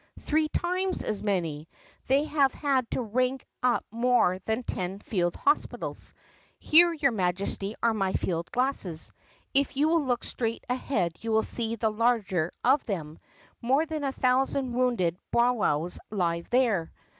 [0.21, 1.69] Three times as many!
[2.07, 6.15] They have had to rig up more than ten field hospitals.
[6.57, 9.11] Here, your Majesty, are my field glasses.
[9.53, 13.19] If you will look straight ahead you will see the largest of them.
[13.61, 16.91] More than a thousand wounded bowwows lie there."